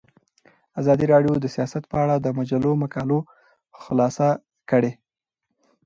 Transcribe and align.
ازادي 0.79 1.05
راډیو 1.13 1.33
د 1.43 1.47
سیاست 1.55 1.83
په 1.91 1.97
اړه 2.03 2.15
د 2.19 2.27
مجلو 2.39 2.71
مقالو 2.83 3.19
خلاصه 3.81 4.27
کړې. 4.69 4.91